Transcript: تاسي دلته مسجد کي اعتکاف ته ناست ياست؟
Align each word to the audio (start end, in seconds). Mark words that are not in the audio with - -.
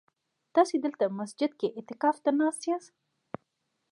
تاسي 0.55 0.77
دلته 0.85 1.05
مسجد 1.19 1.51
کي 1.59 1.67
اعتکاف 1.77 2.15
ته 2.25 2.31
ناست 2.39 2.63
ياست؟ 2.71 2.93